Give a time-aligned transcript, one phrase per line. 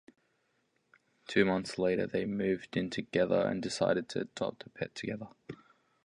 [1.27, 5.27] Two months later, they moved in together and decided to adopt a pet together.